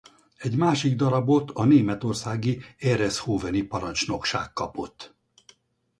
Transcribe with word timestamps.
Egy 0.37 0.55
másik 0.57 0.95
darabot 0.95 1.51
a 1.51 1.63
németországi 1.63 2.61
ehreshoveni 2.79 3.61
parancsnokság 3.61 4.53
kapott. 4.53 5.15